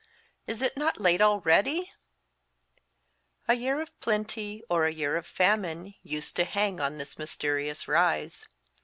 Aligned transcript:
"Is 0.47 0.63
it 0.63 0.75
not 0.75 0.99
late 0.99 1.21
already?" 1.21 1.93
A 3.47 3.53
year 3.53 3.79
of 3.81 3.99
plenty 3.99 4.63
or 4.67 4.87
a 4.87 4.91
year 4.91 5.15
of 5.15 5.27
famine 5.27 5.93
used 6.01 6.35
to 6.37 6.43
hang 6.43 6.79
on 6.79 6.97
this 6.97 7.19
mysterious 7.19 7.87
rise. 7.87 8.47